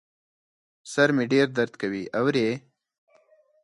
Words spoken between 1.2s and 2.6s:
ډېر درد کوي، اورې؟